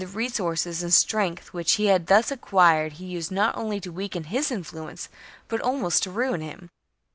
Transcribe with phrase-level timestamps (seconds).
[0.15, 5.09] resources and strength which he thus acquired he used not only to weaken his influence,
[5.47, 6.71] but almost to ruin him.